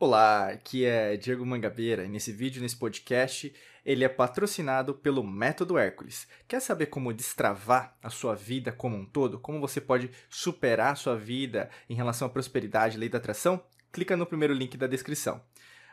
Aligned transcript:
Olá, 0.00 0.50
aqui 0.50 0.84
é 0.84 1.16
Diego 1.16 1.44
Mangabeira 1.44 2.04
e 2.04 2.08
nesse 2.08 2.30
vídeo, 2.30 2.62
nesse 2.62 2.76
podcast, 2.76 3.52
ele 3.84 4.04
é 4.04 4.08
patrocinado 4.08 4.94
pelo 4.94 5.24
Método 5.24 5.76
Hércules. 5.76 6.28
Quer 6.46 6.60
saber 6.60 6.86
como 6.86 7.12
destravar 7.12 7.98
a 8.00 8.08
sua 8.08 8.36
vida 8.36 8.70
como 8.70 8.96
um 8.96 9.04
todo? 9.04 9.40
Como 9.40 9.58
você 9.58 9.80
pode 9.80 10.08
superar 10.30 10.92
a 10.92 10.94
sua 10.94 11.16
vida 11.16 11.68
em 11.90 11.96
relação 11.96 12.28
à 12.28 12.30
prosperidade, 12.30 12.96
lei 12.96 13.08
da 13.08 13.18
atração? 13.18 13.60
Clica 13.90 14.16
no 14.16 14.24
primeiro 14.24 14.54
link 14.54 14.76
da 14.76 14.86
descrição. 14.86 15.42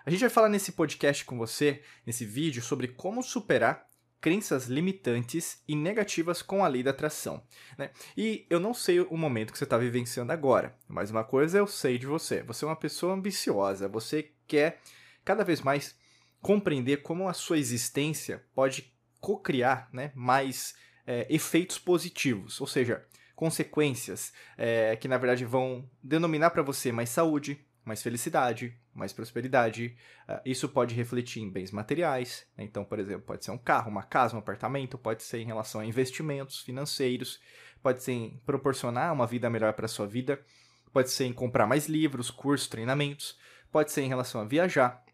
A 0.05 0.11
gente 0.11 0.19
vai 0.19 0.29
falar 0.29 0.49
nesse 0.49 0.73
podcast 0.73 1.25
com 1.25 1.35
você, 1.35 1.81
nesse 2.05 2.25
vídeo, 2.25 2.61
sobre 2.61 2.89
como 2.89 3.23
superar 3.23 3.89
crenças 4.21 4.65
limitantes 4.65 5.61
e 5.67 5.75
negativas 5.75 6.41
com 6.41 6.63
a 6.63 6.67
lei 6.67 6.81
da 6.81 6.91
atração. 6.91 7.43
Né? 7.77 7.91
E 8.17 8.45
eu 8.49 8.59
não 8.59 8.73
sei 8.73 8.99
o 8.99 9.17
momento 9.17 9.51
que 9.51 9.57
você 9.57 9.63
está 9.63 9.77
vivenciando 9.77 10.31
agora, 10.31 10.75
mas 10.87 11.11
uma 11.11 11.23
coisa 11.23 11.57
eu 11.57 11.67
sei 11.67 11.97
de 11.97 12.05
você: 12.05 12.41
você 12.43 12.65
é 12.65 12.67
uma 12.67 12.75
pessoa 12.75 13.13
ambiciosa, 13.13 13.87
você 13.87 14.31
quer 14.47 14.81
cada 15.23 15.43
vez 15.43 15.61
mais 15.61 15.95
compreender 16.41 16.97
como 16.97 17.27
a 17.27 17.33
sua 17.33 17.57
existência 17.57 18.43
pode 18.53 18.93
co-criar 19.19 19.89
né, 19.91 20.11
mais 20.13 20.75
é, 21.07 21.25
efeitos 21.29 21.79
positivos, 21.79 22.61
ou 22.61 22.67
seja, 22.67 23.03
consequências 23.35 24.31
é, 24.57 24.95
que 24.95 25.07
na 25.07 25.17
verdade 25.17 25.45
vão 25.45 25.89
denominar 26.01 26.51
para 26.51 26.61
você 26.61 26.91
mais 26.91 27.09
saúde, 27.09 27.59
mais 27.85 28.01
felicidade, 28.01 28.75
mais 28.93 29.13
prosperidade. 29.13 29.95
Uh, 30.27 30.41
isso 30.43 30.67
pode 30.67 30.95
refletir 30.95 31.41
em 31.41 31.49
bens 31.49 31.71
materiais. 31.71 32.45
Né? 32.57 32.63
Então, 32.63 32.83
por 32.83 32.97
exemplo, 32.97 33.21
pode 33.21 33.45
ser 33.45 33.51
um 33.51 33.57
carro, 33.57 33.91
uma 33.91 34.03
casa, 34.03 34.35
um 34.35 34.39
apartamento, 34.39 34.97
pode 34.97 35.21
ser 35.21 35.37
em 35.37 35.45
relação 35.45 35.79
a 35.79 35.85
investimentos 35.85 36.59
financeiros, 36.61 37.39
pode 37.83 38.03
ser 38.03 38.13
em 38.13 38.41
proporcionar 38.45 39.13
uma 39.13 39.27
vida 39.27 39.49
melhor 39.49 39.71
para 39.73 39.85
a 39.85 39.89
sua 39.89 40.07
vida, 40.07 40.43
pode 40.91 41.11
ser 41.11 41.25
em 41.25 41.33
comprar 41.33 41.67
mais 41.67 41.87
livros, 41.87 42.31
cursos, 42.31 42.67
treinamentos, 42.67 43.37
pode 43.71 43.91
ser 43.91 44.01
em 44.01 44.09
relação 44.09 44.41
a 44.41 44.45
viajar. 44.45 45.05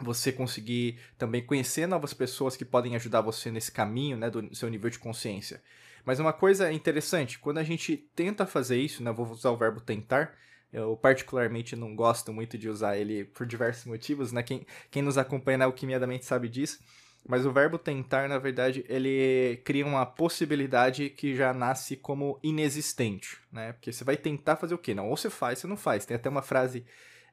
Você 0.00 0.32
conseguir 0.32 1.00
também 1.16 1.44
conhecer 1.44 1.86
novas 1.86 2.12
pessoas 2.12 2.56
que 2.56 2.64
podem 2.64 2.94
ajudar 2.96 3.22
você 3.22 3.50
nesse 3.50 3.72
caminho 3.72 4.16
né, 4.16 4.28
do 4.28 4.54
seu 4.54 4.68
nível 4.68 4.90
de 4.90 4.98
consciência. 4.98 5.62
Mas 6.04 6.18
uma 6.18 6.32
coisa 6.32 6.72
interessante, 6.72 7.38
quando 7.38 7.58
a 7.58 7.62
gente 7.62 7.96
tenta 7.96 8.44
fazer 8.44 8.78
isso, 8.78 9.02
né, 9.02 9.12
vou 9.12 9.28
usar 9.30 9.50
o 9.50 9.56
verbo 9.56 9.80
tentar, 9.80 10.36
eu 10.72 10.96
particularmente 10.96 11.76
não 11.76 11.94
gosto 11.94 12.32
muito 12.32 12.56
de 12.56 12.68
usar 12.68 12.96
ele 12.96 13.24
por 13.24 13.46
diversos 13.46 13.84
motivos, 13.84 14.32
né? 14.32 14.42
Quem, 14.42 14.66
quem 14.90 15.02
nos 15.02 15.18
acompanha 15.18 15.58
na 15.58 15.64
Alquimia 15.66 16.00
da 16.00 16.06
Mente 16.06 16.24
sabe 16.24 16.48
disso. 16.48 16.80
Mas 17.28 17.46
o 17.46 17.52
verbo 17.52 17.78
tentar, 17.78 18.28
na 18.28 18.38
verdade, 18.38 18.84
ele 18.88 19.60
cria 19.64 19.86
uma 19.86 20.04
possibilidade 20.04 21.08
que 21.10 21.36
já 21.36 21.54
nasce 21.54 21.96
como 21.96 22.38
inexistente, 22.42 23.38
né? 23.52 23.72
Porque 23.72 23.92
você 23.92 24.02
vai 24.02 24.16
tentar 24.16 24.56
fazer 24.56 24.74
o 24.74 24.78
quê? 24.78 24.92
Não, 24.92 25.08
ou 25.08 25.16
você 25.16 25.30
faz, 25.30 25.60
você 25.60 25.66
não 25.66 25.76
faz. 25.76 26.04
Tem 26.04 26.16
até 26.16 26.28
uma 26.28 26.42
frase 26.42 26.84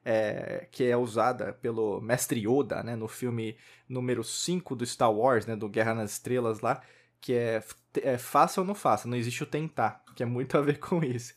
é, 0.05 0.67
que 0.69 0.83
é 0.83 0.95
usada 0.95 1.53
pelo 1.53 1.99
mestre 2.01 2.41
Yoda, 2.41 2.83
né? 2.83 2.95
No 2.95 3.07
filme 3.07 3.57
número 3.87 4.23
5 4.23 4.75
do 4.75 4.85
Star 4.85 5.11
Wars, 5.11 5.47
né? 5.47 5.55
Do 5.55 5.67
Guerra 5.67 5.95
nas 5.95 6.11
Estrelas 6.11 6.59
lá, 6.59 6.81
que 7.19 7.33
é, 7.33 7.63
é 8.03 8.17
faça 8.17 8.61
ou 8.61 8.67
não 8.67 8.75
faça, 8.75 9.07
não 9.07 9.17
existe 9.17 9.41
o 9.41 9.47
tentar, 9.47 10.03
que 10.15 10.21
é 10.21 10.25
muito 10.25 10.55
a 10.57 10.61
ver 10.61 10.77
com 10.77 11.03
isso. 11.03 11.33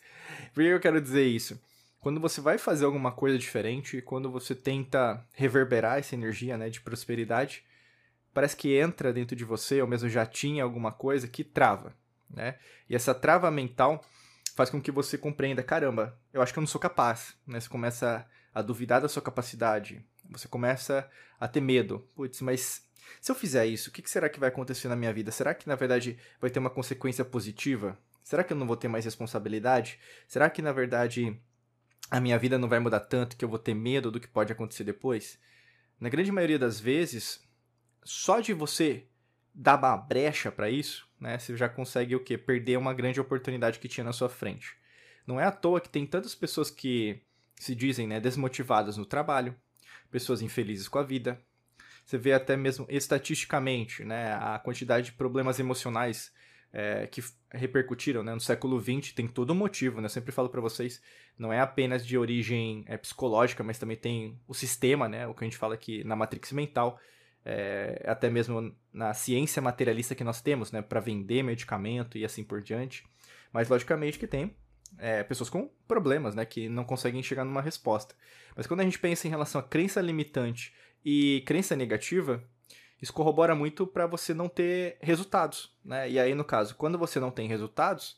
Por 0.53 0.63
que 0.63 0.69
eu 0.69 0.81
quero 0.81 1.01
dizer 1.01 1.25
isso? 1.25 1.59
Quando 2.03 2.21
você 2.21 2.41
vai 2.41 2.59
fazer 2.59 2.85
alguma 2.85 3.13
coisa 3.13 3.39
diferente, 3.39 4.03
quando 4.03 4.29
você 4.29 4.57
tenta 4.57 5.25
reverberar 5.35 6.01
essa 6.01 6.17
energia 6.17 6.59
né, 6.59 6.69
de 6.69 6.81
prosperidade, 6.81 7.65
parece 8.35 8.57
que 8.57 8.77
entra 8.77 9.13
dentro 9.13 9.37
de 9.37 9.45
você, 9.45 9.81
ou 9.81 9.87
mesmo 9.87 10.09
já 10.09 10.27
tinha 10.27 10.65
alguma 10.65 10.91
coisa 10.91 11.29
que 11.29 11.45
trava. 11.45 11.95
Né? 12.29 12.59
E 12.91 12.97
essa 12.97 13.15
trava 13.15 13.49
mental 13.53 14.05
faz 14.57 14.69
com 14.69 14.83
que 14.83 14.91
você 14.91 15.17
compreenda, 15.17 15.63
caramba, 15.63 16.19
eu 16.33 16.43
acho 16.43 16.53
que 16.53 16.59
eu 16.59 16.63
não 16.63 16.67
sou 16.67 16.81
capaz. 16.81 17.37
Né? 17.47 17.61
Você 17.61 17.69
começa 17.69 18.27
a 18.53 18.61
duvidar 18.61 19.01
da 19.01 19.09
sua 19.09 19.23
capacidade, 19.23 20.05
você 20.29 20.49
começa 20.49 21.09
a 21.39 21.47
ter 21.47 21.61
medo. 21.61 22.05
Putz, 22.17 22.41
mas 22.41 22.85
se 23.21 23.31
eu 23.31 23.37
fizer 23.37 23.65
isso, 23.67 23.91
o 23.91 23.93
que 23.93 24.11
será 24.11 24.29
que 24.29 24.41
vai 24.41 24.49
acontecer 24.49 24.89
na 24.89 24.97
minha 24.97 25.13
vida? 25.13 25.31
Será 25.31 25.55
que 25.55 25.69
na 25.69 25.77
verdade 25.77 26.19
vai 26.41 26.51
ter 26.51 26.59
uma 26.59 26.69
consequência 26.69 27.25
positiva? 27.25 27.97
Será 28.25 28.43
que 28.43 28.53
eu 28.53 28.57
não 28.57 28.67
vou 28.67 28.77
ter 28.77 28.89
mais 28.89 29.05
responsabilidade? 29.05 30.01
Será 30.27 30.51
que 30.51 30.61
na 30.61 30.73
verdade 30.73 31.41
a 32.13 32.21
minha 32.21 32.39
vida 32.39 32.59
não 32.59 32.69
vai 32.69 32.79
mudar 32.79 33.01
tanto 33.01 33.39
que 33.39 33.43
eu 33.43 33.49
vou 33.49 33.59
ter 33.59 33.73
medo 33.73 34.11
do 34.11 34.21
que 34.21 34.29
pode 34.29 34.53
acontecer 34.53 34.85
depois? 34.85 35.39
Na 35.99 36.11
grande 36.11 36.31
maioria 36.31 36.59
das 36.59 36.79
vezes, 36.79 37.43
só 38.05 38.39
de 38.39 38.53
você 38.53 39.07
dar 39.55 39.79
uma 39.79 39.97
brecha 39.97 40.53
para 40.53 40.69
isso, 40.69 41.09
né, 41.19 41.39
você 41.39 41.57
já 41.57 41.71
consegue 41.71 42.15
o 42.15 42.23
quê? 42.23 42.37
Perder 42.37 42.77
uma 42.77 42.93
grande 42.93 43.19
oportunidade 43.19 43.79
que 43.79 43.89
tinha 43.89 44.05
na 44.05 44.13
sua 44.13 44.29
frente. 44.29 44.77
Não 45.27 45.41
é 45.41 45.45
à 45.47 45.51
toa 45.51 45.81
que 45.81 45.89
tem 45.89 46.05
tantas 46.05 46.35
pessoas 46.35 46.71
que 46.71 47.23
se 47.57 47.75
dizem 47.75 48.07
né, 48.07 48.21
desmotivadas 48.21 48.99
no 48.99 49.07
trabalho, 49.07 49.57
pessoas 50.11 50.43
infelizes 50.43 50.89
com 50.89 50.99
a 50.99 51.03
vida. 51.03 51.41
Você 52.05 52.19
vê 52.19 52.35
até 52.35 52.59
mesmo 52.59 52.85
estatisticamente 52.91 54.05
né, 54.05 54.35
a 54.35 54.59
quantidade 54.59 55.07
de 55.07 55.13
problemas 55.13 55.59
emocionais 55.59 56.31
é, 56.73 57.07
que 57.07 57.23
repercutiram 57.53 58.23
né, 58.23 58.33
no 58.33 58.41
século 58.41 58.81
XX, 58.81 59.13
tem 59.13 59.29
todo 59.29 59.53
um 59.53 59.57
motivo, 59.57 60.01
né? 60.01 60.07
Eu 60.07 60.11
sempre 60.11 60.33
falo 60.33 60.49
para 60.49 60.61
vocês, 60.61 61.03
não 61.39 61.53
é 61.53 61.61
apenas 61.61 62.07
de 62.07 62.17
origem 62.17 62.83
é, 62.87 62.97
psicológica, 62.97 63.63
mas 63.63 63.79
também 63.79 63.97
tem 63.97 64.41
o 64.49 64.55
sistema, 64.55 65.09
né? 65.09 65.27
O 65.27 65.35
que 65.35 65.45
a 65.45 65.47
gente 65.47 65.59
fala 65.59 65.75
aqui 65.75 66.03
na 66.05 66.17
matrix 66.17 66.51
mental, 66.53 66.99
é, 67.45 68.03
até 68.07 68.31
mesmo 68.31 68.75
na 68.93 69.13
ciência 69.13 69.61
materialista 69.61 70.15
que 70.15 70.25
nós 70.25 70.41
temos, 70.41 70.73
né? 70.73 70.81
Para 70.81 71.01
vender 71.01 71.43
medicamento 71.43 72.17
e 72.17 72.25
assim 72.25 72.43
por 72.43 72.63
diante. 72.63 73.05
Mas 73.53 73.69
logicamente 73.69 74.19
que 74.19 74.27
tem 74.27 74.57
é, 74.99 75.23
pessoas 75.23 75.51
com 75.51 75.71
problemas, 75.87 76.35
né? 76.35 76.47
Que 76.47 76.71
não 76.71 76.85
conseguem 76.85 77.23
chegar 77.23 77.45
numa 77.45 77.61
resposta. 77.61 78.15
Mas 78.57 78.67
quando 78.67 78.81
a 78.81 78.85
gente 78.85 78.99
pensa 78.99 79.27
em 79.27 79.31
relação 79.31 79.61
a 79.61 79.65
crença 79.65 80.01
limitante 80.01 80.73
e 81.05 81.43
crença 81.45 81.77
negativa, 81.77 82.43
isso 83.03 83.13
corrobora 83.13 83.53
muito 83.53 83.85
para 83.85 84.07
você 84.07 84.33
não 84.33 84.49
ter 84.49 84.97
resultados, 85.01 85.77
né? 85.85 86.09
E 86.09 86.21
aí, 86.21 86.35
no 86.37 86.45
caso, 86.45 86.77
quando 86.77 86.97
você 86.97 87.19
não 87.19 87.33
tem 87.33 87.49
resultados, 87.49 88.17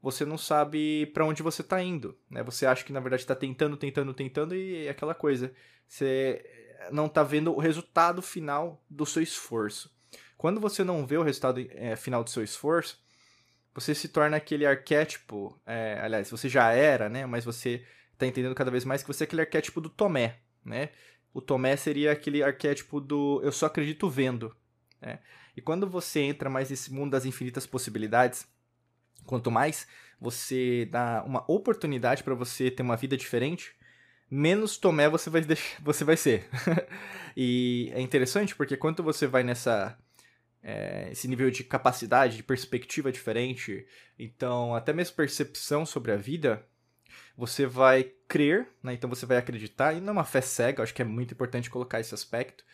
você 0.00 0.24
não 0.24 0.38
sabe 0.38 1.04
para 1.12 1.26
onde 1.26 1.42
você 1.42 1.60
está 1.60 1.82
indo, 1.82 2.18
né? 2.30 2.42
Você 2.42 2.64
acha 2.64 2.82
que 2.82 2.94
na 2.94 3.00
verdade 3.00 3.22
está 3.22 3.36
tentando, 3.36 3.76
tentando, 3.76 4.14
tentando 4.14 4.56
e 4.56 4.86
é 4.86 4.90
aquela 4.90 5.14
coisa, 5.14 5.52
você 5.86 6.42
não 6.90 7.06
está 7.06 7.22
vendo 7.22 7.54
o 7.54 7.60
resultado 7.60 8.22
final 8.22 8.82
do 8.88 9.04
seu 9.04 9.22
esforço. 9.22 9.94
Quando 10.38 10.58
você 10.58 10.82
não 10.82 11.06
vê 11.06 11.18
o 11.18 11.22
resultado 11.22 11.60
é, 11.70 11.94
final 11.94 12.24
do 12.24 12.30
seu 12.30 12.42
esforço, 12.42 12.98
você 13.74 13.94
se 13.94 14.08
torna 14.08 14.38
aquele 14.38 14.64
arquétipo, 14.64 15.60
é, 15.66 16.00
aliás, 16.02 16.30
você 16.30 16.48
já 16.48 16.72
era, 16.72 17.08
né? 17.10 17.26
Mas 17.26 17.44
você 17.44 17.84
está 18.14 18.26
entendendo 18.26 18.54
cada 18.54 18.70
vez 18.70 18.84
mais 18.84 19.02
que 19.02 19.08
você 19.08 19.24
é 19.24 19.26
aquele 19.26 19.42
arquétipo 19.42 19.78
do 19.78 19.90
Tomé, 19.90 20.38
né? 20.64 20.88
O 21.32 21.40
Tomé 21.40 21.76
seria 21.76 22.12
aquele 22.12 22.42
arquétipo 22.42 23.00
do 23.00 23.40
eu 23.42 23.52
só 23.52 23.66
acredito 23.66 24.08
vendo. 24.08 24.54
Né? 25.00 25.18
E 25.56 25.60
quando 25.60 25.88
você 25.88 26.20
entra 26.20 26.50
mais 26.50 26.70
nesse 26.70 26.92
mundo 26.92 27.12
das 27.12 27.24
infinitas 27.24 27.66
possibilidades, 27.66 28.46
quanto 29.26 29.50
mais 29.50 29.86
você 30.20 30.86
dá 30.90 31.22
uma 31.26 31.44
oportunidade 31.50 32.22
para 32.22 32.34
você 32.34 32.70
ter 32.70 32.82
uma 32.82 32.96
vida 32.96 33.16
diferente, 33.16 33.74
menos 34.30 34.76
Tomé 34.76 35.08
você 35.08 35.28
vai, 35.28 35.40
deixar, 35.40 35.80
você 35.82 36.04
vai 36.04 36.16
ser. 36.16 36.48
e 37.36 37.90
é 37.94 38.00
interessante 38.00 38.54
porque 38.54 38.76
quando 38.76 39.02
você 39.02 39.26
vai 39.26 39.42
nessa 39.42 39.98
é, 40.62 41.08
esse 41.10 41.26
nível 41.26 41.50
de 41.50 41.64
capacidade, 41.64 42.36
de 42.36 42.42
perspectiva 42.42 43.10
diferente, 43.10 43.84
então 44.18 44.74
até 44.74 44.92
mesmo 44.92 45.16
percepção 45.16 45.84
sobre 45.84 46.12
a 46.12 46.16
vida, 46.16 46.64
você 47.36 47.66
vai 47.66 48.04
crer, 48.28 48.68
né? 48.82 48.94
então 48.94 49.08
você 49.08 49.26
vai 49.26 49.36
acreditar, 49.36 49.92
e 49.92 50.00
não 50.00 50.08
é 50.08 50.12
uma 50.12 50.24
fé 50.24 50.40
cega, 50.40 50.82
acho 50.82 50.94
que 50.94 51.02
é 51.02 51.04
muito 51.04 51.34
importante 51.34 51.70
colocar 51.70 52.00
esse 52.00 52.14
aspecto. 52.14 52.64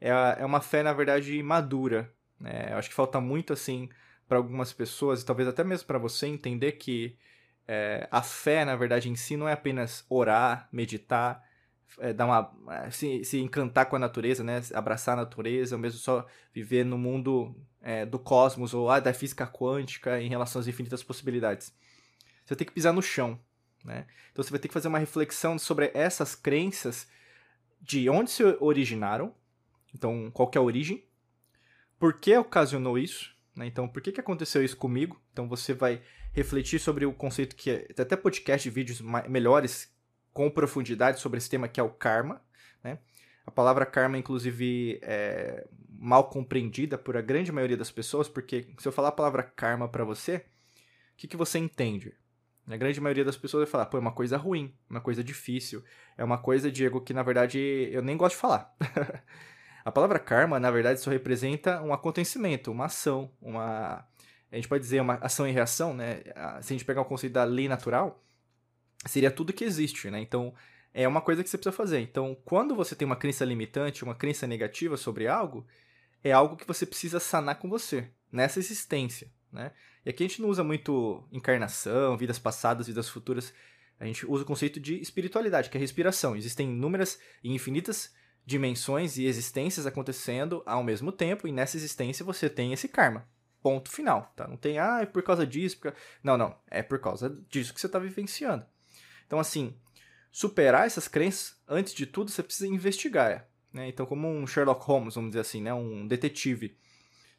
É, 0.00 0.10
é 0.10 0.44
uma 0.44 0.60
fé, 0.60 0.82
na 0.82 0.92
verdade, 0.92 1.42
madura. 1.42 2.12
Né? 2.38 2.72
Acho 2.74 2.88
que 2.88 2.94
falta 2.94 3.20
muito, 3.20 3.52
assim, 3.52 3.88
para 4.28 4.38
algumas 4.38 4.72
pessoas, 4.72 5.22
e 5.22 5.26
talvez 5.26 5.48
até 5.48 5.62
mesmo 5.62 5.86
para 5.86 5.98
você, 5.98 6.26
entender 6.26 6.72
que 6.72 7.16
é, 7.66 8.08
a 8.10 8.22
fé, 8.22 8.64
na 8.64 8.74
verdade, 8.74 9.08
em 9.08 9.16
si 9.16 9.36
não 9.36 9.48
é 9.48 9.52
apenas 9.52 10.04
orar, 10.08 10.68
meditar, 10.72 11.42
é, 11.98 12.12
dar 12.12 12.26
uma, 12.26 12.52
é, 12.70 12.90
se, 12.90 13.24
se 13.24 13.38
encantar 13.40 13.86
com 13.86 13.96
a 13.96 13.98
natureza, 13.98 14.42
né? 14.42 14.60
abraçar 14.74 15.14
a 15.14 15.22
natureza, 15.22 15.76
ou 15.76 15.80
mesmo 15.80 15.98
só 15.98 16.26
viver 16.52 16.84
no 16.84 16.98
mundo 16.98 17.54
é, 17.80 18.06
do 18.06 18.18
cosmos 18.18 18.72
ou 18.74 18.90
ah, 18.90 19.00
da 19.00 19.12
física 19.12 19.46
quântica 19.46 20.20
em 20.20 20.28
relação 20.28 20.60
às 20.60 20.66
infinitas 20.66 21.02
possibilidades. 21.02 21.74
Você 22.44 22.56
tem 22.56 22.66
que 22.66 22.72
pisar 22.72 22.92
no 22.92 23.02
chão. 23.02 23.38
Né? 23.84 24.06
Então 24.30 24.42
você 24.42 24.50
vai 24.50 24.58
ter 24.58 24.68
que 24.68 24.74
fazer 24.74 24.88
uma 24.88 24.98
reflexão 24.98 25.58
sobre 25.58 25.90
essas 25.94 26.34
crenças, 26.34 27.08
de 27.80 28.08
onde 28.08 28.30
se 28.30 28.44
originaram, 28.60 29.34
então 29.94 30.30
qual 30.30 30.50
é 30.54 30.58
a 30.58 30.62
origem, 30.62 31.04
por 31.98 32.14
que 32.14 32.36
ocasionou 32.36 32.98
isso, 32.98 33.34
né? 33.54 33.66
então 33.66 33.88
por 33.88 34.00
que, 34.00 34.12
que 34.12 34.20
aconteceu 34.20 34.64
isso 34.64 34.76
comigo. 34.76 35.20
Então 35.32 35.48
você 35.48 35.74
vai 35.74 36.02
refletir 36.32 36.78
sobre 36.78 37.04
o 37.04 37.12
conceito 37.12 37.54
que 37.54 37.70
é, 37.70 37.88
até 37.98 38.16
podcast 38.16 38.68
de 38.68 38.74
vídeos 38.74 39.00
melhores 39.28 39.92
com 40.32 40.50
profundidade 40.50 41.20
sobre 41.20 41.38
esse 41.38 41.50
tema 41.50 41.68
que 41.68 41.78
é 41.78 41.82
o 41.82 41.90
karma. 41.90 42.42
Né? 42.82 42.98
A 43.46 43.50
palavra 43.50 43.84
karma, 43.84 44.16
inclusive, 44.16 44.98
é 45.02 45.66
mal 45.90 46.28
compreendida 46.28 46.96
por 46.96 47.16
a 47.16 47.20
grande 47.20 47.52
maioria 47.52 47.76
das 47.76 47.90
pessoas, 47.90 48.28
porque 48.28 48.66
se 48.78 48.88
eu 48.88 48.92
falar 48.92 49.08
a 49.08 49.12
palavra 49.12 49.42
karma 49.42 49.88
para 49.88 50.04
você, 50.04 50.36
o 50.36 50.42
que, 51.16 51.28
que 51.28 51.36
você 51.36 51.58
entende? 51.58 52.14
A 52.68 52.76
grande 52.76 53.00
maioria 53.00 53.24
das 53.24 53.36
pessoas 53.36 53.64
vai 53.64 53.70
falar, 53.70 53.86
pô, 53.86 53.96
é 53.96 54.00
uma 54.00 54.12
coisa 54.12 54.36
ruim, 54.36 54.72
uma 54.88 55.00
coisa 55.00 55.22
difícil. 55.22 55.82
É 56.16 56.22
uma 56.22 56.38
coisa, 56.38 56.70
Diego, 56.70 57.00
que 57.00 57.12
na 57.12 57.22
verdade 57.22 57.58
eu 57.90 58.02
nem 58.02 58.16
gosto 58.16 58.36
de 58.36 58.40
falar. 58.40 58.74
a 59.84 59.90
palavra 59.90 60.18
karma, 60.18 60.60
na 60.60 60.70
verdade, 60.70 61.00
só 61.00 61.10
representa 61.10 61.82
um 61.82 61.92
acontecimento, 61.92 62.70
uma 62.70 62.86
ação, 62.86 63.30
uma. 63.40 64.06
A 64.50 64.56
gente 64.56 64.68
pode 64.68 64.82
dizer 64.82 65.00
uma 65.00 65.14
ação 65.14 65.48
e 65.48 65.50
reação, 65.50 65.94
né? 65.94 66.20
Se 66.60 66.72
a 66.72 66.76
gente 66.76 66.84
pegar 66.84 67.00
o 67.00 67.06
conceito 67.06 67.32
da 67.32 67.44
lei 67.44 67.68
natural, 67.68 68.22
seria 69.06 69.30
tudo 69.30 69.52
que 69.52 69.64
existe, 69.64 70.10
né? 70.10 70.20
Então, 70.20 70.54
é 70.94 71.08
uma 71.08 71.20
coisa 71.20 71.42
que 71.42 71.48
você 71.48 71.56
precisa 71.56 71.74
fazer. 71.74 72.00
Então, 72.00 72.36
quando 72.44 72.76
você 72.76 72.94
tem 72.94 73.06
uma 73.06 73.16
crença 73.16 73.44
limitante, 73.44 74.04
uma 74.04 74.14
crença 74.14 74.46
negativa 74.46 74.96
sobre 74.96 75.26
algo, 75.26 75.66
é 76.22 76.32
algo 76.32 76.56
que 76.56 76.66
você 76.66 76.86
precisa 76.86 77.18
sanar 77.18 77.58
com 77.58 77.68
você, 77.68 78.10
nessa 78.30 78.58
existência, 78.58 79.30
né? 79.50 79.72
E 80.04 80.10
aqui 80.10 80.24
a 80.24 80.28
gente 80.28 80.42
não 80.42 80.48
usa 80.48 80.64
muito 80.64 81.22
encarnação, 81.30 82.16
vidas 82.16 82.38
passadas, 82.38 82.86
vidas 82.86 83.08
futuras. 83.08 83.52
A 84.00 84.04
gente 84.04 84.26
usa 84.26 84.42
o 84.42 84.46
conceito 84.46 84.80
de 84.80 85.00
espiritualidade, 85.00 85.70
que 85.70 85.76
é 85.76 85.80
respiração. 85.80 86.34
Existem 86.34 86.70
inúmeras 86.70 87.20
e 87.42 87.52
infinitas 87.52 88.12
dimensões 88.44 89.16
e 89.16 89.26
existências 89.26 89.86
acontecendo 89.86 90.62
ao 90.66 90.82
mesmo 90.82 91.12
tempo, 91.12 91.46
e 91.46 91.52
nessa 91.52 91.76
existência 91.76 92.24
você 92.24 92.50
tem 92.50 92.72
esse 92.72 92.88
karma. 92.88 93.28
Ponto 93.62 93.90
final, 93.90 94.32
tá? 94.34 94.48
Não 94.48 94.56
tem, 94.56 94.78
ah, 94.78 95.00
é 95.02 95.06
por 95.06 95.22
causa 95.22 95.46
disso. 95.46 95.78
Por... 95.78 95.94
Não, 96.22 96.36
não. 96.36 96.56
É 96.68 96.82
por 96.82 96.98
causa 96.98 97.30
disso 97.48 97.72
que 97.72 97.80
você 97.80 97.86
está 97.86 98.00
vivenciando. 98.00 98.66
Então, 99.24 99.38
assim, 99.38 99.76
superar 100.32 100.86
essas 100.86 101.06
crenças, 101.06 101.56
antes 101.68 101.94
de 101.94 102.04
tudo, 102.04 102.30
você 102.30 102.42
precisa 102.42 102.66
investigar. 102.66 103.46
Né? 103.72 103.88
Então, 103.88 104.04
como 104.04 104.28
um 104.28 104.46
Sherlock 104.46 104.84
Holmes, 104.84 105.14
vamos 105.14 105.30
dizer 105.30 105.40
assim, 105.40 105.62
né? 105.62 105.72
um 105.72 106.06
detetive. 106.08 106.76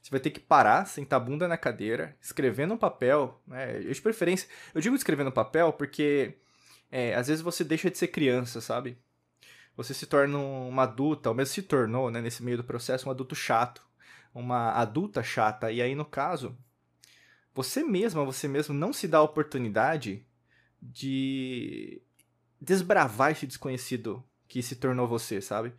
Você 0.03 0.11
vai 0.11 0.19
ter 0.19 0.31
que 0.31 0.39
parar, 0.41 0.85
sentar 0.85 1.15
a 1.15 1.23
bunda 1.23 1.47
na 1.47 1.57
cadeira, 1.57 2.13
escrever 2.19 2.67
no 2.67 2.77
papel. 2.77 3.41
Né? 3.47 3.77
Eu, 3.77 3.93
de 3.93 4.01
preferência, 4.01 4.49
eu 4.75 4.81
digo 4.81 4.97
escrever 4.97 5.23
no 5.23 5.31
papel 5.31 5.71
porque 5.71 6.35
é, 6.91 7.15
às 7.15 7.27
vezes 7.27 7.41
você 7.41 7.63
deixa 7.63 7.89
de 7.89 7.97
ser 7.97 8.09
criança, 8.09 8.59
sabe? 8.59 8.97
Você 9.77 9.93
se 9.93 10.05
torna 10.05 10.37
uma 10.37 10.83
adulta, 10.83 11.29
ou 11.29 11.35
mesmo 11.35 11.53
se 11.53 11.61
tornou, 11.61 12.11
né, 12.11 12.21
nesse 12.21 12.43
meio 12.43 12.57
do 12.57 12.65
processo, 12.65 13.07
um 13.07 13.11
adulto 13.11 13.33
chato, 13.33 13.81
uma 14.35 14.71
adulta 14.73 15.23
chata. 15.23 15.71
E 15.71 15.81
aí, 15.81 15.95
no 15.95 16.05
caso, 16.05 16.57
você 17.53 17.81
mesma, 17.81 18.25
você 18.25 18.45
mesmo 18.45 18.75
não 18.75 18.91
se 18.91 19.07
dá 19.07 19.19
a 19.19 19.23
oportunidade 19.23 20.27
de 20.81 22.01
desbravar 22.59 23.31
esse 23.31 23.47
desconhecido 23.47 24.21
que 24.49 24.61
se 24.61 24.75
tornou 24.75 25.07
você, 25.07 25.41
sabe? 25.41 25.73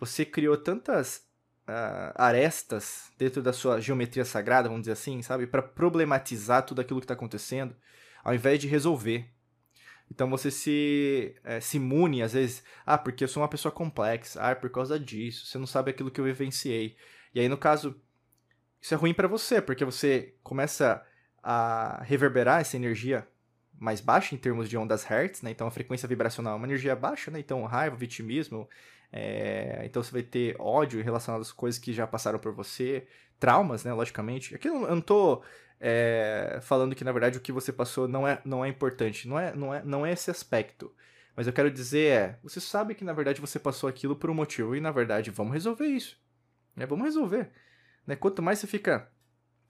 Você 0.00 0.24
criou 0.24 0.56
tantas 0.56 1.29
uh, 1.70 2.12
arestas 2.16 3.10
dentro 3.16 3.40
da 3.42 3.52
sua 3.52 3.80
geometria 3.80 4.24
sagrada, 4.24 4.68
vamos 4.68 4.82
dizer 4.82 4.92
assim, 4.92 5.22
sabe? 5.22 5.46
Para 5.46 5.62
problematizar 5.62 6.64
tudo 6.64 6.80
aquilo 6.80 7.00
que 7.00 7.04
está 7.04 7.14
acontecendo, 7.14 7.74
ao 8.24 8.34
invés 8.34 8.58
de 8.58 8.66
resolver. 8.66 9.30
Então 10.10 10.28
você 10.28 10.50
se, 10.50 11.36
é, 11.44 11.60
se 11.60 11.76
imune, 11.76 12.22
às 12.22 12.32
vezes, 12.32 12.64
ah, 12.84 12.98
porque 12.98 13.22
eu 13.22 13.28
sou 13.28 13.42
uma 13.42 13.48
pessoa 13.48 13.70
complexa, 13.70 14.40
ah, 14.42 14.50
é 14.50 14.54
por 14.54 14.68
causa 14.70 14.98
disso, 14.98 15.46
você 15.46 15.56
não 15.56 15.66
sabe 15.66 15.90
aquilo 15.92 16.10
que 16.10 16.20
eu 16.20 16.24
vivenciei. 16.24 16.96
E 17.32 17.38
aí, 17.38 17.48
no 17.48 17.56
caso, 17.56 18.00
isso 18.80 18.92
é 18.92 18.96
ruim 18.96 19.14
para 19.14 19.28
você, 19.28 19.62
porque 19.62 19.84
você 19.84 20.34
começa 20.42 21.04
a 21.42 22.02
reverberar 22.02 22.60
essa 22.60 22.76
energia 22.76 23.26
mais 23.78 24.00
baixa 24.00 24.34
em 24.34 24.38
termos 24.38 24.68
de 24.68 24.76
ondas 24.76 25.04
Hertz, 25.04 25.42
né? 25.42 25.50
Então 25.50 25.66
a 25.66 25.70
frequência 25.70 26.08
vibracional 26.08 26.54
é 26.54 26.56
uma 26.56 26.66
energia 26.66 26.94
baixa, 26.96 27.30
né? 27.30 27.38
Então 27.38 27.64
raiva, 27.64 27.96
vitimismo, 27.96 28.68
é, 29.12 29.82
então 29.84 30.02
você 30.02 30.12
vai 30.12 30.22
ter 30.22 30.56
ódio 30.58 31.02
relacionado 31.02 31.40
às 31.40 31.52
coisas 31.52 31.80
que 31.80 31.92
já 31.92 32.06
passaram 32.06 32.38
por 32.38 32.52
você, 32.52 33.06
traumas, 33.38 33.84
né, 33.84 33.92
logicamente. 33.92 34.54
Aqui 34.54 34.68
eu 34.68 34.80
não, 34.80 34.98
estou 34.98 35.42
é, 35.80 36.60
falando 36.62 36.94
que, 36.94 37.02
na 37.02 37.10
verdade, 37.12 37.38
o 37.38 37.40
que 37.40 37.50
você 37.50 37.72
passou 37.72 38.06
não 38.06 38.28
é, 38.28 38.40
não 38.44 38.64
é 38.64 38.68
importante. 38.68 39.26
Não 39.26 39.38
é, 39.38 39.54
não, 39.54 39.74
é, 39.74 39.82
não 39.82 40.06
é 40.06 40.12
esse 40.12 40.30
aspecto. 40.30 40.94
Mas 41.34 41.46
eu 41.46 41.52
quero 41.52 41.70
dizer 41.70 42.12
é, 42.12 42.38
você 42.42 42.60
sabe 42.60 42.94
que, 42.94 43.04
na 43.04 43.12
verdade, 43.12 43.40
você 43.40 43.58
passou 43.58 43.88
aquilo 43.88 44.14
por 44.14 44.30
um 44.30 44.34
motivo. 44.34 44.76
E, 44.76 44.80
na 44.80 44.92
verdade, 44.92 45.30
vamos 45.30 45.54
resolver 45.54 45.86
isso. 45.86 46.20
Né? 46.76 46.86
Vamos 46.86 47.06
resolver. 47.06 47.50
Né? 48.06 48.14
Quanto 48.14 48.42
mais 48.42 48.58
você 48.58 48.66
fica 48.66 49.10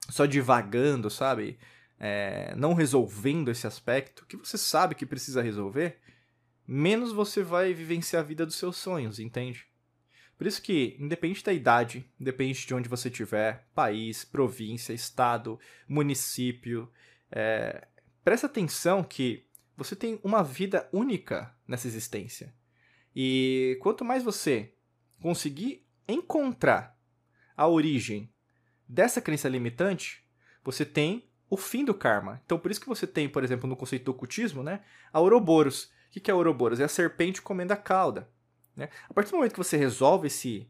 só 0.09 0.25
divagando, 0.25 1.09
sabe? 1.09 1.57
É, 1.99 2.53
não 2.55 2.73
resolvendo 2.73 3.49
esse 3.49 3.65
aspecto, 3.65 4.25
que 4.25 4.35
você 4.35 4.57
sabe 4.57 4.95
que 4.95 5.05
precisa 5.05 5.41
resolver, 5.41 5.99
menos 6.73 7.11
você 7.11 7.43
vai 7.43 7.73
vivenciar 7.73 8.23
a 8.23 8.25
vida 8.25 8.45
dos 8.45 8.55
seus 8.55 8.77
sonhos, 8.77 9.19
entende? 9.19 9.67
Por 10.37 10.47
isso 10.47 10.61
que, 10.61 10.95
independente 10.97 11.43
da 11.43 11.51
idade, 11.51 12.09
independente 12.17 12.65
de 12.65 12.73
onde 12.73 12.87
você 12.87 13.09
estiver, 13.09 13.67
país, 13.75 14.23
província, 14.23 14.93
estado, 14.93 15.59
município, 15.85 16.89
é, 17.29 17.87
presta 18.23 18.47
atenção 18.47 19.03
que 19.03 19.45
você 19.75 19.97
tem 19.97 20.17
uma 20.23 20.41
vida 20.43 20.87
única 20.93 21.53
nessa 21.67 21.87
existência. 21.87 22.53
E 23.13 23.77
quanto 23.81 24.05
mais 24.05 24.23
você 24.23 24.73
conseguir 25.21 25.85
encontrar 26.07 26.97
a 27.55 27.67
origem 27.67 28.33
dessa 28.87 29.19
crença 29.19 29.49
limitante, 29.49 30.23
você 30.63 30.85
tem 30.85 31.29
o 31.49 31.57
fim 31.57 31.83
do 31.83 31.93
karma. 31.93 32.41
Então, 32.45 32.57
por 32.57 32.71
isso 32.71 32.79
que 32.79 32.87
você 32.87 33.05
tem, 33.05 33.27
por 33.27 33.43
exemplo, 33.43 33.67
no 33.67 33.75
conceito 33.75 34.05
do 34.05 34.11
ocultismo, 34.11 34.63
né, 34.63 34.81
a 35.11 35.19
Ouroboros, 35.19 35.91
o 36.19 36.21
que 36.21 36.29
é 36.29 36.33
Ouroboros? 36.33 36.79
É 36.79 36.83
a 36.83 36.87
serpente 36.87 37.41
comendo 37.41 37.73
a 37.73 37.77
cauda. 37.77 38.29
Né? 38.75 38.89
A 39.09 39.13
partir 39.13 39.31
do 39.31 39.37
momento 39.37 39.53
que 39.53 39.57
você 39.57 39.77
resolve 39.77 40.27
esse 40.27 40.69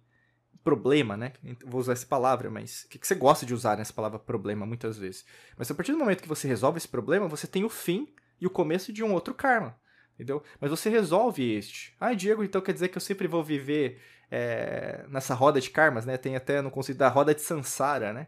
problema, 0.63 1.17
né? 1.17 1.33
Vou 1.65 1.81
usar 1.81 1.93
essa 1.93 2.05
palavra, 2.05 2.49
mas 2.49 2.83
que, 2.83 2.99
que 2.99 3.07
você 3.07 3.15
gosta 3.15 3.45
de 3.45 3.53
usar 3.53 3.77
nessa 3.77 3.93
palavra 3.93 4.19
problema 4.19 4.65
muitas 4.65 4.97
vezes. 4.97 5.25
Mas 5.57 5.69
a 5.71 5.73
partir 5.73 5.91
do 5.91 5.97
momento 5.97 6.21
que 6.21 6.29
você 6.29 6.47
resolve 6.47 6.77
esse 6.77 6.87
problema, 6.87 7.27
você 7.27 7.47
tem 7.47 7.63
o 7.63 7.69
fim 7.69 8.13
e 8.39 8.45
o 8.45 8.49
começo 8.49 8.93
de 8.93 9.03
um 9.03 9.13
outro 9.13 9.33
karma. 9.33 9.75
Entendeu? 10.13 10.43
Mas 10.59 10.69
você 10.69 10.89
resolve 10.89 11.51
este. 11.51 11.95
Ah, 11.99 12.13
Diego, 12.13 12.43
então 12.43 12.61
quer 12.61 12.73
dizer 12.73 12.89
que 12.89 12.97
eu 12.97 13.01
sempre 13.01 13.27
vou 13.27 13.43
viver 13.43 13.99
é, 14.31 15.05
nessa 15.09 15.35
roda 15.35 15.61
de 15.61 15.69
karmas, 15.69 16.05
né? 16.05 16.17
Tem 16.17 16.35
até 16.35 16.61
no 16.61 16.71
conceito 16.71 16.97
da 16.97 17.09
roda 17.09 17.35
de 17.35 17.41
Sansara, 17.41 18.13
né? 18.13 18.27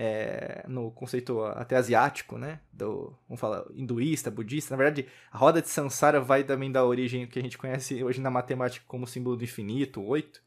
é, 0.00 0.64
no 0.68 0.92
conceito 0.92 1.42
até 1.42 1.74
asiático, 1.74 2.38
né? 2.38 2.60
Do, 2.72 3.12
vamos 3.28 3.40
falar, 3.40 3.64
hinduísta, 3.74 4.30
budista. 4.30 4.76
Na 4.76 4.80
verdade, 4.80 5.08
a 5.28 5.36
roda 5.36 5.60
de 5.60 5.68
Sansara 5.68 6.20
vai 6.20 6.44
também 6.44 6.70
da 6.70 6.84
origem 6.84 7.26
que 7.26 7.36
a 7.36 7.42
gente 7.42 7.58
conhece 7.58 8.04
hoje 8.04 8.20
na 8.20 8.30
matemática 8.30 8.84
como 8.86 9.08
símbolo 9.08 9.36
do 9.36 9.42
infinito, 9.42 10.00
oito. 10.00 10.40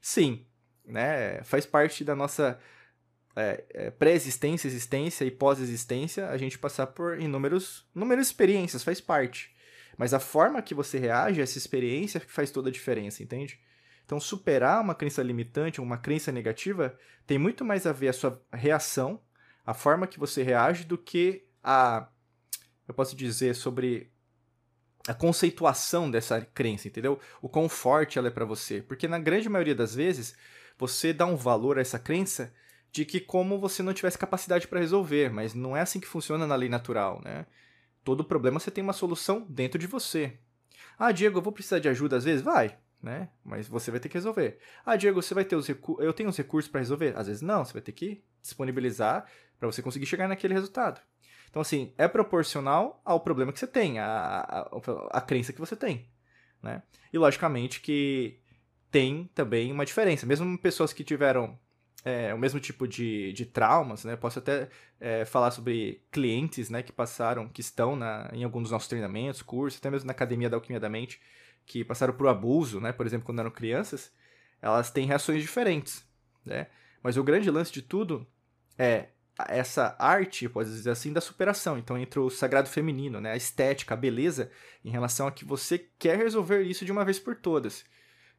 Sim, 0.00 0.46
né? 0.84 1.42
Faz 1.42 1.66
parte 1.66 2.04
da 2.04 2.14
nossa 2.14 2.60
é, 3.34 3.64
é, 3.70 3.90
pré-existência, 3.90 4.68
existência 4.68 5.24
e 5.24 5.32
pós-existência, 5.32 6.28
a 6.28 6.36
gente 6.36 6.56
passar 6.56 6.86
por 6.86 7.20
inúmeros, 7.20 7.84
inúmeras 7.96 8.28
experiências, 8.28 8.84
faz 8.84 9.00
parte. 9.00 9.52
Mas 9.98 10.14
a 10.14 10.20
forma 10.20 10.62
que 10.62 10.74
você 10.74 10.96
reage 11.00 11.40
a 11.40 11.42
essa 11.42 11.58
experiência 11.58 12.20
faz 12.28 12.52
toda 12.52 12.68
a 12.68 12.72
diferença, 12.72 13.20
entende? 13.20 13.58
Então, 14.12 14.20
superar 14.20 14.82
uma 14.82 14.94
crença 14.94 15.22
limitante, 15.22 15.80
uma 15.80 15.96
crença 15.96 16.30
negativa, 16.30 16.94
tem 17.26 17.38
muito 17.38 17.64
mais 17.64 17.86
a 17.86 17.92
ver 17.92 18.08
a 18.08 18.12
sua 18.12 18.38
reação, 18.52 19.18
a 19.64 19.72
forma 19.72 20.06
que 20.06 20.18
você 20.18 20.42
reage, 20.42 20.84
do 20.84 20.98
que 20.98 21.46
a. 21.64 22.06
Eu 22.86 22.92
posso 22.92 23.16
dizer 23.16 23.54
sobre 23.54 24.12
a 25.08 25.14
conceituação 25.14 26.10
dessa 26.10 26.42
crença, 26.42 26.88
entendeu? 26.88 27.18
O 27.40 27.48
quão 27.48 27.70
forte 27.70 28.18
ela 28.18 28.28
é 28.28 28.30
para 28.30 28.44
você. 28.44 28.82
Porque 28.82 29.08
na 29.08 29.18
grande 29.18 29.48
maioria 29.48 29.74
das 29.74 29.94
vezes, 29.94 30.36
você 30.76 31.14
dá 31.14 31.24
um 31.24 31.34
valor 31.34 31.78
a 31.78 31.80
essa 31.80 31.98
crença 31.98 32.52
de 32.90 33.06
que 33.06 33.18
como 33.18 33.58
você 33.58 33.82
não 33.82 33.94
tivesse 33.94 34.18
capacidade 34.18 34.68
para 34.68 34.80
resolver, 34.80 35.32
mas 35.32 35.54
não 35.54 35.74
é 35.74 35.80
assim 35.80 35.98
que 35.98 36.06
funciona 36.06 36.46
na 36.46 36.54
lei 36.54 36.68
natural, 36.68 37.18
né? 37.24 37.46
Todo 38.04 38.22
problema 38.22 38.60
você 38.60 38.70
tem 38.70 38.84
uma 38.84 38.92
solução 38.92 39.46
dentro 39.48 39.78
de 39.78 39.86
você. 39.86 40.36
Ah, 40.98 41.12
Diego, 41.12 41.38
eu 41.38 41.42
vou 41.42 41.50
precisar 41.50 41.78
de 41.78 41.88
ajuda 41.88 42.18
às 42.18 42.24
vezes? 42.24 42.42
Vai 42.42 42.76
né? 43.02 43.28
Mas 43.44 43.66
você 43.66 43.90
vai 43.90 43.98
ter 43.98 44.08
que 44.08 44.14
resolver. 44.14 44.58
Ah, 44.86 44.96
Diego, 44.96 45.20
você 45.20 45.34
vai 45.34 45.44
ter 45.44 45.56
os 45.56 45.66
recursos. 45.66 46.04
Eu 46.04 46.12
tenho 46.12 46.28
os 46.28 46.36
recursos 46.36 46.70
para 46.70 46.80
resolver? 46.80 47.14
Às 47.16 47.26
vezes 47.26 47.42
não, 47.42 47.64
você 47.64 47.72
vai 47.72 47.82
ter 47.82 47.92
que 47.92 48.22
disponibilizar 48.40 49.26
para 49.58 49.66
você 49.66 49.82
conseguir 49.82 50.06
chegar 50.06 50.28
naquele 50.28 50.54
resultado. 50.54 51.00
Então, 51.50 51.60
assim, 51.60 51.92
é 51.98 52.08
proporcional 52.08 53.02
ao 53.04 53.20
problema 53.20 53.52
que 53.52 53.58
você 53.58 53.66
tem, 53.66 53.98
a 53.98 55.22
crença 55.26 55.52
que 55.52 55.60
você 55.60 55.76
tem, 55.76 56.08
né? 56.62 56.82
E, 57.12 57.18
logicamente, 57.18 57.80
que 57.80 58.40
tem 58.90 59.30
também 59.34 59.70
uma 59.70 59.84
diferença. 59.84 60.24
Mesmo 60.24 60.58
pessoas 60.58 60.94
que 60.94 61.04
tiveram 61.04 61.58
é, 62.04 62.32
o 62.32 62.38
mesmo 62.38 62.58
tipo 62.58 62.88
de, 62.88 63.32
de 63.34 63.44
traumas, 63.44 64.04
né? 64.04 64.16
Posso 64.16 64.38
até 64.38 64.68
é, 64.98 65.24
falar 65.26 65.50
sobre 65.50 66.02
clientes, 66.10 66.70
né? 66.70 66.82
Que 66.82 66.92
passaram, 66.92 67.48
que 67.48 67.60
estão 67.60 67.94
na, 67.94 68.30
em 68.32 68.44
alguns 68.44 68.62
dos 68.62 68.72
nossos 68.72 68.88
treinamentos, 68.88 69.42
cursos, 69.42 69.78
até 69.78 69.90
mesmo 69.90 70.06
na 70.06 70.12
Academia 70.12 70.48
da 70.48 70.56
Alquimia 70.56 70.80
da 70.80 70.88
Mente, 70.88 71.20
que 71.72 71.82
passaram 71.82 72.12
por 72.12 72.28
abuso, 72.28 72.78
né, 72.80 72.92
por 72.92 73.06
exemplo, 73.06 73.24
quando 73.24 73.38
eram 73.38 73.50
crianças, 73.50 74.12
elas 74.60 74.90
têm 74.90 75.06
reações 75.06 75.40
diferentes, 75.40 76.06
né? 76.44 76.66
Mas 77.02 77.16
o 77.16 77.24
grande 77.24 77.50
lance 77.50 77.72
de 77.72 77.80
tudo 77.80 78.26
é 78.78 79.08
essa 79.48 79.96
arte, 79.98 80.46
pode 80.50 80.68
dizer 80.68 80.90
assim, 80.90 81.14
da 81.14 81.20
superação. 81.20 81.78
Então, 81.78 81.96
entre 81.96 82.20
o 82.20 82.28
sagrado 82.28 82.68
feminino, 82.68 83.22
né, 83.22 83.32
a 83.32 83.36
estética, 83.36 83.94
a 83.94 83.96
beleza, 83.96 84.50
em 84.84 84.90
relação 84.90 85.26
a 85.26 85.32
que 85.32 85.46
você 85.46 85.78
quer 85.98 86.18
resolver 86.18 86.60
isso 86.60 86.84
de 86.84 86.92
uma 86.92 87.06
vez 87.06 87.18
por 87.18 87.36
todas. 87.36 87.86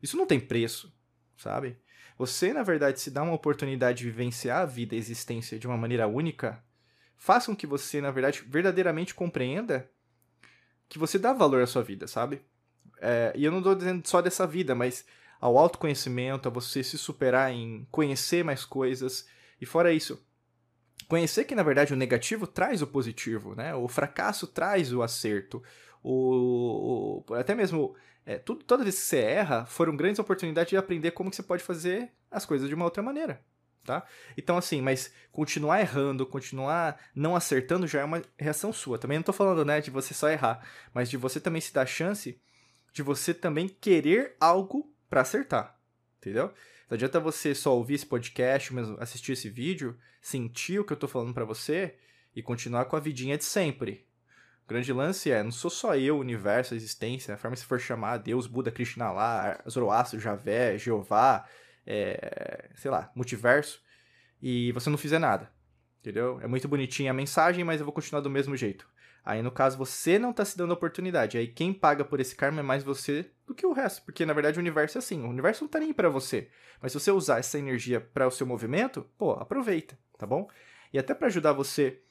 Isso 0.01 0.15
não 0.15 0.27
tem 0.27 0.39
preço, 0.39 0.95
sabe? 1.35 1.75
Você, 2.19 2.53
na 2.53 2.61
verdade, 2.61 3.01
se 3.01 3.09
dá 3.09 3.23
uma 3.23 3.33
oportunidade 3.33 3.97
de 3.97 4.05
vivenciar 4.05 4.61
a 4.61 4.65
vida 4.65 4.93
e 4.93 4.97
a 4.97 4.99
existência 4.99 5.57
de 5.57 5.65
uma 5.65 5.75
maneira 5.75 6.07
única, 6.07 6.63
faça 7.17 7.47
com 7.47 7.55
que 7.55 7.65
você, 7.65 7.99
na 7.99 8.11
verdade, 8.11 8.43
verdadeiramente 8.47 9.15
compreenda 9.15 9.89
que 10.87 10.99
você 10.99 11.17
dá 11.17 11.33
valor 11.33 11.63
à 11.63 11.65
sua 11.65 11.81
vida, 11.81 12.05
sabe? 12.05 12.43
É, 13.05 13.33
e 13.35 13.43
eu 13.43 13.51
não 13.51 13.57
estou 13.57 13.75
dizendo 13.75 14.07
só 14.07 14.21
dessa 14.21 14.47
vida, 14.47 14.73
mas 14.73 15.05
ao 15.41 15.57
autoconhecimento, 15.57 16.47
a 16.47 16.51
você 16.51 16.81
se 16.81 16.97
superar 16.97 17.51
em 17.51 17.85
conhecer 17.91 18.45
mais 18.45 18.63
coisas. 18.63 19.27
E 19.59 19.65
fora 19.65 19.91
isso, 19.91 20.25
conhecer 21.09 21.43
que 21.43 21.53
na 21.53 21.63
verdade 21.63 21.91
o 21.93 21.97
negativo 21.97 22.47
traz 22.47 22.81
o 22.81 22.87
positivo, 22.87 23.55
né? 23.55 23.75
O 23.75 23.89
fracasso 23.89 24.47
traz 24.47 24.93
o 24.93 25.01
acerto. 25.01 25.61
O, 26.01 27.25
o 27.27 27.33
até 27.33 27.53
mesmo 27.53 27.93
é, 28.25 28.37
tudo, 28.37 28.63
toda 28.63 28.83
vez 28.83 28.95
que 28.95 29.01
você 29.01 29.17
erra, 29.17 29.65
foram 29.65 29.97
grandes 29.97 30.19
oportunidades 30.19 30.69
de 30.69 30.77
aprender 30.77 31.11
como 31.11 31.29
que 31.29 31.35
você 31.35 31.43
pode 31.43 31.61
fazer 31.61 32.09
as 32.31 32.45
coisas 32.45 32.69
de 32.69 32.73
uma 32.73 32.85
outra 32.85 33.03
maneira, 33.03 33.41
tá? 33.83 34.05
Então 34.37 34.57
assim, 34.57 34.81
mas 34.81 35.11
continuar 35.29 35.81
errando, 35.81 36.25
continuar 36.25 36.97
não 37.13 37.35
acertando 37.35 37.85
já 37.85 37.99
é 37.99 38.05
uma 38.05 38.21
reação 38.39 38.71
sua. 38.71 38.97
Também 38.97 39.17
não 39.17 39.23
tô 39.23 39.33
falando, 39.33 39.65
né, 39.65 39.81
de 39.81 39.91
você 39.91 40.13
só 40.13 40.29
errar, 40.29 40.65
mas 40.93 41.09
de 41.09 41.17
você 41.17 41.37
também 41.37 41.59
se 41.59 41.73
dar 41.73 41.81
a 41.81 41.85
chance 41.85 42.39
de 42.93 43.01
você 43.01 43.33
também 43.33 43.67
querer 43.67 44.35
algo 44.39 44.93
para 45.09 45.21
acertar, 45.21 45.77
entendeu? 46.17 46.53
Não 46.89 46.95
adianta 46.95 47.19
você 47.19 47.55
só 47.55 47.75
ouvir 47.75 47.95
esse 47.95 48.05
podcast, 48.05 48.73
mesmo 48.73 48.95
assistir 48.99 49.31
esse 49.31 49.49
vídeo, 49.49 49.97
sentir 50.21 50.79
o 50.79 50.85
que 50.85 50.93
eu 50.93 50.97
tô 50.97 51.07
falando 51.07 51.33
para 51.33 51.43
você 51.43 51.95
e 52.35 52.41
continuar 52.41 52.85
com 52.85 52.95
a 52.95 52.99
vidinha 52.99 53.37
de 53.37 53.43
sempre. 53.43 54.07
O 54.63 54.69
grande 54.69 54.93
lance 54.93 55.31
é, 55.31 55.43
não 55.43 55.51
sou 55.51 55.69
só 55.71 55.95
eu, 55.95 56.17
universo, 56.19 56.73
a 56.73 56.77
existência, 56.77 57.33
a 57.33 57.37
forma 57.37 57.55
que 57.55 57.61
você 57.61 57.67
for 57.67 57.79
chamar, 57.79 58.17
Deus, 58.17 58.47
Buda, 58.47 58.71
Krishna 58.71 59.11
lá, 59.11 59.59
Zoroastro, 59.67 60.19
Javé, 60.19 60.77
Jeová, 60.77 61.45
é, 61.85 62.69
sei 62.75 62.89
lá, 62.89 63.11
multiverso, 63.15 63.81
e 64.41 64.71
você 64.71 64.89
não 64.89 64.97
fizer 64.97 65.19
nada, 65.19 65.51
entendeu? 65.99 66.39
É 66.41 66.47
muito 66.47 66.67
bonitinha 66.67 67.11
a 67.11 67.13
mensagem, 67.13 67.63
mas 67.63 67.81
eu 67.81 67.85
vou 67.85 67.93
continuar 67.93 68.21
do 68.21 68.29
mesmo 68.29 68.55
jeito. 68.55 68.87
Aí, 69.25 69.41
no 69.41 69.51
caso, 69.51 69.77
você 69.77 70.19
não 70.19 70.33
tá 70.33 70.43
se 70.43 70.57
dando 70.57 70.71
a 70.71 70.73
oportunidade. 70.73 71.37
Aí, 71.37 71.47
quem 71.47 71.73
paga 71.73 72.03
por 72.03 72.19
esse 72.19 72.35
karma 72.35 72.59
é 72.59 72.63
mais 72.63 72.83
você 72.83 73.31
do 73.47 73.55
que 73.55 73.65
o 73.65 73.71
resto. 73.71 74.01
Porque, 74.03 74.25
na 74.25 74.33
verdade, 74.33 74.57
o 74.57 74.61
universo 74.61 74.97
é 74.97 74.99
assim. 74.99 75.23
O 75.23 75.29
universo 75.29 75.63
não 75.63 75.69
tá 75.69 75.79
nem 75.79 75.93
para 75.93 76.09
você. 76.09 76.49
Mas 76.81 76.91
se 76.91 76.99
você 76.99 77.11
usar 77.11 77.39
essa 77.39 77.57
energia 77.57 78.01
para 78.01 78.27
o 78.27 78.31
seu 78.31 78.45
movimento, 78.45 79.09
pô, 79.17 79.31
aproveita, 79.31 79.97
tá 80.17 80.27
bom? 80.27 80.49
E 80.91 80.99
até 80.99 81.13
para 81.13 81.27
ajudar 81.27 81.53
você 81.53 82.01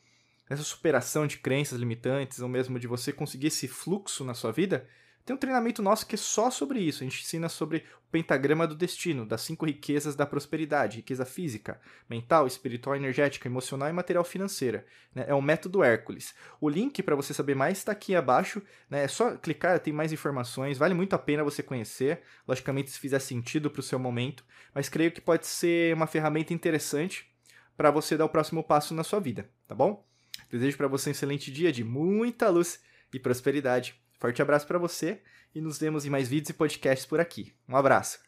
nessa 0.49 0.63
superação 0.63 1.27
de 1.27 1.39
crenças 1.39 1.79
limitantes, 1.79 2.41
ou 2.41 2.49
mesmo 2.49 2.79
de 2.79 2.87
você 2.87 3.13
conseguir 3.13 3.49
esse 3.49 3.69
fluxo 3.69 4.25
na 4.25 4.35
sua 4.35 4.51
vida, 4.51 4.89
tem 5.25 5.35
um 5.35 5.39
treinamento 5.39 5.83
nosso 5.83 6.07
que 6.07 6.17
é 6.17 6.19
só 6.19 6.51
sobre 6.51 6.81
isso. 6.81 7.03
A 7.03 7.07
gente 7.07 7.23
ensina 7.23 7.49
sobre 7.49 7.79
o 7.79 8.11
pentagrama 8.11 8.67
do 8.67 8.75
destino, 8.75 9.25
das 9.25 9.43
cinco 9.43 9.65
riquezas 9.65 10.17
da 10.17 10.27
prosperidade: 10.27 10.97
riqueza 10.97 11.25
física, 11.25 11.81
mental, 12.11 12.47
espiritual, 12.47 12.97
energética, 12.97 13.49
emocional 13.49 13.89
e 13.89 13.93
material 13.93 14.25
financeira. 14.25 14.85
Né? 15.15 15.25
É 15.29 15.35
o 15.35 15.41
método 15.41 15.83
Hércules. 15.83 16.35
O 16.61 16.69
link 16.69 17.03
para 17.03 17.15
você 17.15 17.33
saber 17.33 17.55
mais 17.55 17.79
está 17.79 17.93
aqui 17.93 18.17
abaixo. 18.17 18.61
Né? 18.91 19.05
É 19.05 19.09
só 19.09 19.37
clicar, 19.37 19.79
tem 19.79 19.93
mais 19.93 20.13
informações. 20.13 20.77
Vale 20.77 20.95
muito 20.95 21.15
a 21.15 21.19
pena 21.19 21.45
você 21.45 21.63
conhecer. 21.63 22.23
Logicamente, 22.47 22.91
se 22.91 22.99
fizer 22.99 23.21
sentido 23.21 23.71
para 23.71 23.81
o 23.81 23.85
seu 23.85 23.99
momento. 23.99 24.45
Mas 24.75 24.89
creio 24.89 25.13
que 25.13 25.21
pode 25.21 25.47
ser 25.47 25.95
uma 25.95 26.07
ferramenta 26.07 26.53
interessante 26.53 27.31
para 27.77 27.91
você 27.91 28.17
dar 28.17 28.25
o 28.25 28.29
próximo 28.29 28.63
passo 28.63 28.93
na 28.95 29.03
sua 29.03 29.19
vida, 29.19 29.49
tá 29.67 29.75
bom? 29.75 30.05
Desejo 30.51 30.77
para 30.77 30.89
você 30.89 31.09
um 31.09 31.13
excelente 31.13 31.51
dia 31.51 31.73
de 31.73 31.83
muita 31.83 32.49
luz 32.51 32.83
e 33.13 33.19
prosperidade. 33.19 34.02
Forte 34.23 34.41
abraço 34.41 34.69
para 34.69 34.79
você 34.79 35.21
e 35.53 35.61
nos 35.61 35.79
vemos 35.79 36.07
em 36.07 36.09
mais 36.09 36.29
vídeos 36.29 36.51
e 36.51 36.53
podcasts 36.53 37.05
por 37.05 37.19
aqui. 37.19 37.53
Um 37.69 37.77
abraço. 37.77 38.21